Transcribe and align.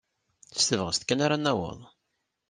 S 0.57 0.61
tebɣest 0.67 1.01
kan 1.07 1.23
ara 1.25 1.37
naweḍ. 1.37 1.79